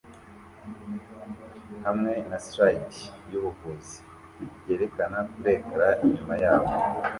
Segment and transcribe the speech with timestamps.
[1.85, 2.97] hamwe na slide
[3.31, 3.97] yubuvuzi
[4.67, 6.71] yerekana kuri ecran inyuma yabo